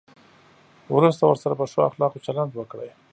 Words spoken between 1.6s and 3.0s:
ښو اخلاقو چلند وکړئ.